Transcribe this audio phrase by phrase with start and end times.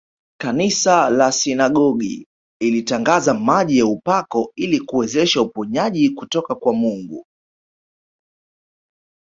[0.41, 2.27] Kanisa la sinagogi
[2.61, 7.25] ilitangaza maji ya upako ili kuwezesha uponyaji kutoka kwa Mungu